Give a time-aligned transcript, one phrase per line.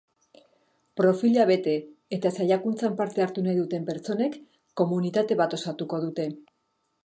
[1.01, 1.75] Profila bete
[2.17, 4.41] eta saiakuntzan parte hartu nahi duten pertsonek
[4.83, 6.31] komunitate bat osatuko dute.